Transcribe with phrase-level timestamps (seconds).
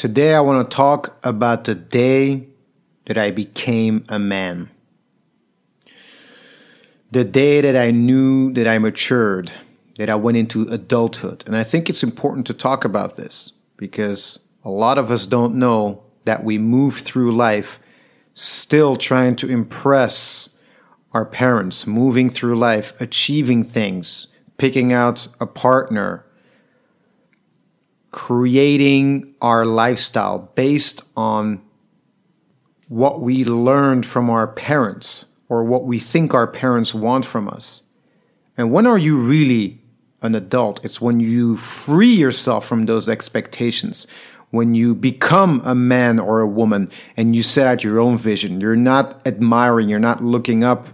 [0.00, 2.48] Today, I want to talk about the day
[3.04, 4.70] that I became a man.
[7.10, 9.52] The day that I knew that I matured,
[9.98, 11.44] that I went into adulthood.
[11.46, 15.56] And I think it's important to talk about this because a lot of us don't
[15.56, 17.78] know that we move through life
[18.32, 20.56] still trying to impress
[21.12, 26.24] our parents, moving through life, achieving things, picking out a partner,
[28.10, 31.62] creating our lifestyle based on
[32.88, 37.84] what we learned from our parents or what we think our parents want from us.
[38.56, 39.80] And when are you really
[40.22, 40.84] an adult?
[40.84, 44.06] It's when you free yourself from those expectations,
[44.50, 48.60] when you become a man or a woman and you set out your own vision.
[48.60, 50.88] You're not admiring, you're not looking up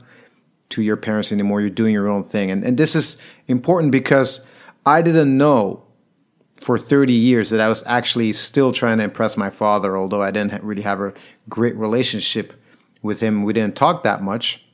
[0.68, 2.50] to your parents anymore, you're doing your own thing.
[2.50, 4.46] And, and this is important because
[4.84, 5.85] I didn't know
[6.60, 10.30] for 30 years that I was actually still trying to impress my father, although I
[10.30, 11.12] didn't really have a
[11.48, 12.52] great relationship
[13.02, 13.44] with him.
[13.44, 14.64] We didn't talk that much.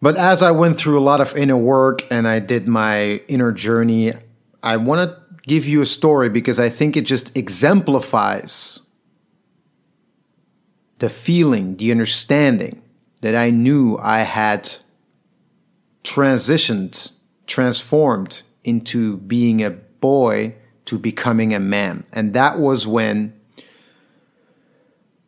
[0.00, 3.52] But as I went through a lot of inner work and I did my inner
[3.52, 4.12] journey,
[4.62, 8.80] I want to give you a story because I think it just exemplifies
[10.98, 12.82] the feeling, the understanding
[13.22, 14.68] that I knew I had
[16.04, 17.14] transitioned,
[17.46, 22.04] transformed into being a boy to becoming a man.
[22.12, 23.38] And that was when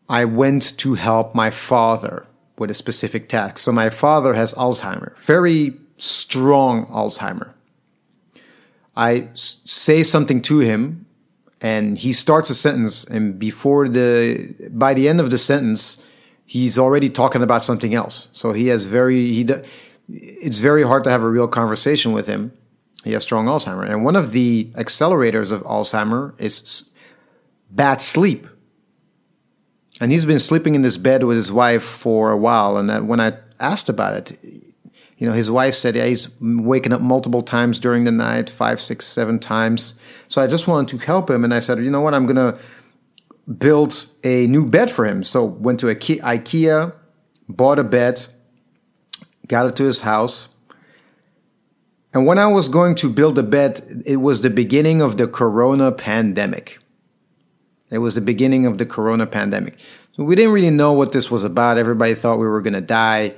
[0.09, 2.27] I went to help my father
[2.59, 3.59] with a specific task.
[3.59, 7.55] So my father has Alzheimer, very strong Alzheimer.
[8.97, 11.07] I say something to him
[11.61, 16.05] and he starts a sentence and before the by the end of the sentence
[16.45, 18.29] he's already talking about something else.
[18.33, 19.47] So he has very he
[20.09, 22.53] it's very hard to have a real conversation with him
[23.05, 23.89] he has strong Alzheimer.
[23.89, 26.93] And one of the accelerators of Alzheimer is
[27.71, 28.47] bad sleep.
[30.01, 32.77] And he's been sleeping in this bed with his wife for a while.
[32.77, 34.39] And when I asked about it,
[35.19, 38.81] you know, his wife said, yeah, he's waking up multiple times during the night, five,
[38.81, 40.01] six, seven times.
[40.29, 41.45] So I just wanted to help him.
[41.45, 42.59] And I said, you know what, I'm going to
[43.53, 45.23] build a new bed for him.
[45.23, 46.95] So went to IKEA,
[47.49, 48.27] bought a bed,
[49.47, 50.57] got it to his house,
[52.13, 55.29] and when I was going to build a bed, it was the beginning of the
[55.29, 56.79] corona pandemic.
[57.91, 59.79] It was the beginning of the corona pandemic.
[60.13, 61.79] So we didn't really know what this was about.
[61.79, 63.35] Everybody thought we were going to die.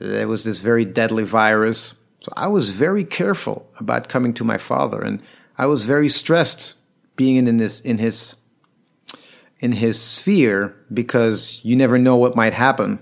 [0.00, 1.94] It was this very deadly virus.
[2.20, 5.22] So I was very careful about coming to my father and
[5.58, 6.74] I was very stressed
[7.16, 8.36] being in this in his
[9.60, 12.98] in his sphere because you never know what might happen.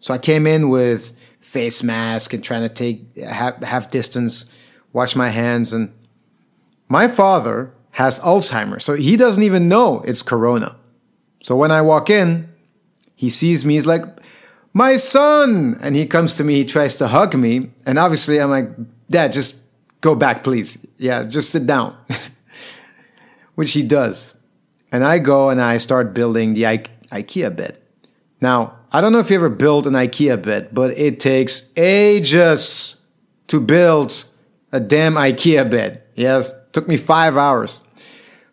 [0.00, 1.12] So I came in with
[1.52, 4.50] face mask and trying to take have, have distance,
[4.94, 5.74] wash my hands.
[5.74, 5.92] And
[6.88, 10.76] my father has Alzheimer's, so he doesn't even know it's Corona.
[11.42, 12.48] So when I walk in,
[13.14, 13.74] he sees me.
[13.74, 14.04] He's like,
[14.72, 16.54] "My son!" And he comes to me.
[16.54, 18.70] He tries to hug me, and obviously I'm like,
[19.10, 19.60] "Dad, just
[20.00, 20.78] go back, please.
[20.96, 21.94] Yeah, just sit down."
[23.54, 24.32] Which he does.
[24.90, 27.78] And I go and I start building the I- IKEA bed.
[28.40, 33.02] Now, I don't know if you ever built an IKEA bed, but it takes ages
[33.46, 34.24] to build
[34.70, 36.02] a damn IKEA bed.
[36.14, 37.80] Yes, took me five hours.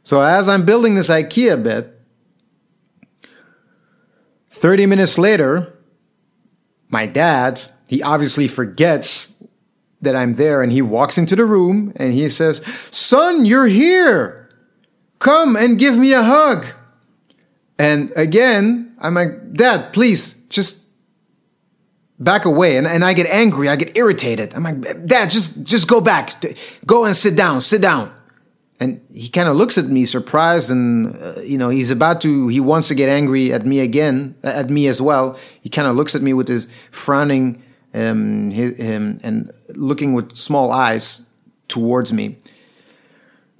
[0.03, 1.94] So as I'm building this IKEA bed,
[4.50, 5.77] 30 minutes later,
[6.88, 9.33] my dad, he obviously forgets
[10.01, 14.50] that I'm there and he walks into the room and he says, Son, you're here.
[15.19, 16.66] Come and give me a hug.
[17.79, 20.84] And again, I'm like, Dad, please just
[22.19, 22.75] back away.
[22.75, 23.69] And, and I get angry.
[23.69, 24.53] I get irritated.
[24.53, 26.44] I'm like, Dad, just, just go back.
[26.85, 27.62] Go and sit down.
[27.62, 28.13] Sit down.
[28.81, 32.47] And he kind of looks at me surprised and, uh, you know, he's about to,
[32.47, 35.38] he wants to get angry at me again, at me as well.
[35.62, 37.62] He kind of looks at me with his frowning,
[37.94, 41.28] um, his, him and looking with small eyes
[41.68, 42.39] towards me.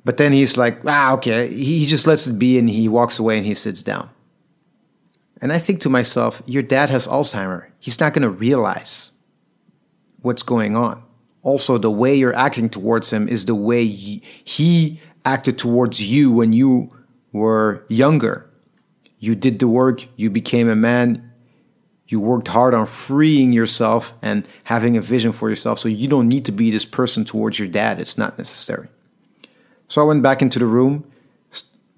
[0.06, 1.48] But then he's like, ah, okay.
[1.54, 4.10] He just lets it be and he walks away and he sits down.
[5.42, 7.68] And I think to myself, your dad has Alzheimer.
[7.80, 9.12] He's not going to realize
[10.22, 11.04] what's going on.
[11.42, 16.52] Also, the way you're acting towards him is the way he acted towards you when
[16.52, 16.90] you
[17.32, 18.50] were younger.
[19.20, 21.32] You did the work, you became a man,
[22.08, 25.80] you worked hard on freeing yourself and having a vision for yourself.
[25.80, 28.02] So you don't need to be this person towards your dad.
[28.02, 28.88] It's not necessary.
[29.90, 31.04] So I went back into the room,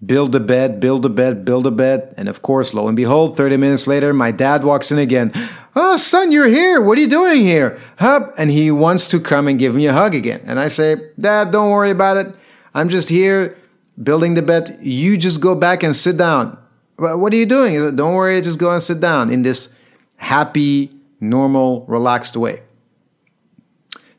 [0.03, 2.15] build a bed, build a bed, build a bed.
[2.17, 5.31] And of course, lo and behold, 30 minutes later, my dad walks in again.
[5.75, 6.81] Oh, son, you're here.
[6.81, 7.79] What are you doing here?
[7.99, 8.33] Hub.
[8.37, 10.41] And he wants to come and give me a hug again.
[10.45, 12.35] And I say, Dad, don't worry about it.
[12.73, 13.55] I'm just here
[14.01, 16.57] building the bed, you just go back and sit down.
[16.97, 17.79] What are you doing?
[17.79, 19.73] Said, Don't worry, just go and sit down in this
[20.17, 22.61] happy, normal, relaxed way.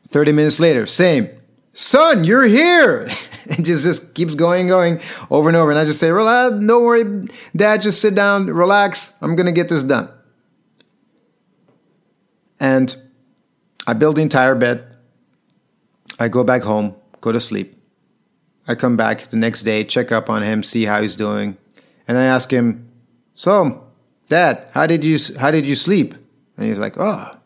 [0.07, 1.29] 30 minutes later, same.
[1.73, 3.09] Son, you're here.
[3.49, 5.71] and just, just keeps going, going over and over.
[5.71, 9.13] And I just say, relax, don't worry, dad, just sit down, relax.
[9.21, 10.09] I'm going to get this done.
[12.59, 12.95] And
[13.85, 14.85] I build the entire bed.
[16.19, 17.83] I go back home, go to sleep.
[18.67, 21.57] I come back the next day, check up on him, see how he's doing,
[22.07, 22.87] and I ask him,
[23.33, 23.83] "So,
[24.29, 26.15] Dad, how did you how did you sleep?"
[26.55, 27.37] And he's like, "Oh,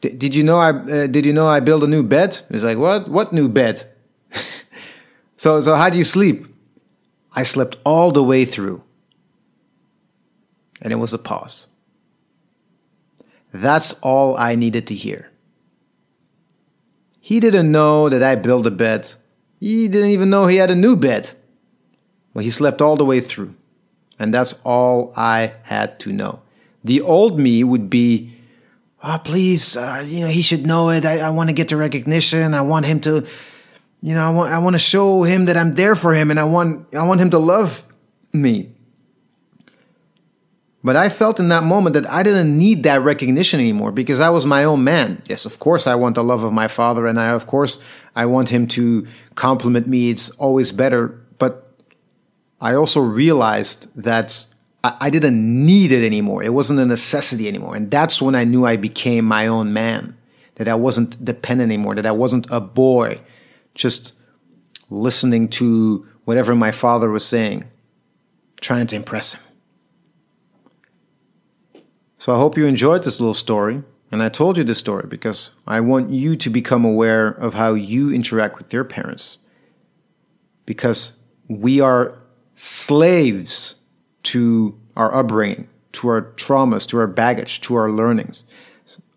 [0.00, 2.78] did you know I uh, did you know I built a new bed?" He's like,
[2.78, 3.08] "What?
[3.08, 3.88] What new bed?"
[5.36, 6.46] so so how do you sleep?
[7.32, 8.82] I slept all the way through,
[10.80, 11.66] and it was a pause.
[13.52, 15.30] That's all I needed to hear.
[17.20, 19.14] He didn't know that I built a bed.
[19.58, 21.30] He didn't even know he had a new bed.
[22.32, 23.54] Well, he slept all the way through.
[24.18, 26.42] And that's all I had to know.
[26.84, 28.35] The old me would be,
[29.06, 31.04] oh, please, uh, you know, he should know it.
[31.04, 32.54] I, I want to get the recognition.
[32.54, 33.26] I want him to,
[34.02, 36.40] you know, I want, I want to show him that I'm there for him and
[36.40, 37.84] I want, I want him to love
[38.32, 38.72] me.
[40.82, 44.30] But I felt in that moment that I didn't need that recognition anymore because I
[44.30, 45.22] was my own man.
[45.26, 47.82] Yes, of course, I want the love of my father, and I, of course,
[48.14, 49.04] I want him to
[49.34, 50.10] compliment me.
[50.10, 51.20] It's always better.
[51.38, 51.68] But
[52.60, 54.46] I also realized that
[55.00, 56.42] I, didn't need it anymore.
[56.42, 57.76] It wasn't a necessity anymore.
[57.76, 60.16] And that's when I knew I became my own man,
[60.56, 63.20] that I wasn't dependent anymore, that I wasn't a boy
[63.74, 64.12] just
[64.90, 67.64] listening to whatever my father was saying,
[68.60, 69.42] trying to impress him.
[72.18, 73.82] So I hope you enjoyed this little story.
[74.12, 77.74] And I told you this story because I want you to become aware of how
[77.74, 79.38] you interact with your parents.
[80.64, 81.18] Because
[81.48, 82.18] we are
[82.54, 83.76] slaves
[84.26, 88.44] to our upbringing, to our traumas, to our baggage, to our learnings.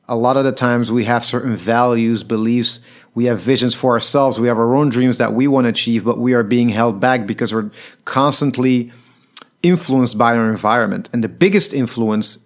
[0.08, 2.80] A lot of the times we have certain values, beliefs,
[3.14, 6.04] we have visions for ourselves, we have our own dreams that we want to achieve,
[6.04, 7.72] but we are being held back because we're
[8.06, 8.92] constantly
[9.62, 11.10] influenced by our environment.
[11.12, 12.46] And the biggest influence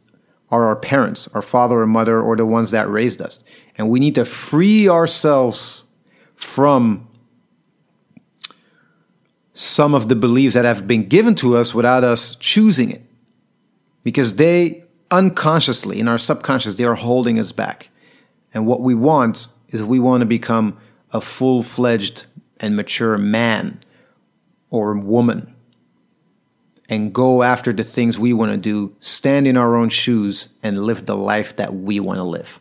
[0.49, 3.43] are our parents, our father or mother, or the ones that raised us.
[3.77, 5.85] And we need to free ourselves
[6.35, 7.07] from
[9.53, 13.01] some of the beliefs that have been given to us without us choosing it.
[14.03, 17.89] Because they unconsciously, in our subconscious, they are holding us back.
[18.53, 20.77] And what we want is we want to become
[21.11, 22.25] a full fledged
[22.59, 23.83] and mature man
[24.69, 25.53] or woman
[26.89, 30.83] and go after the things we want to do, stand in our own shoes, and
[30.83, 32.59] live the life that we want to live.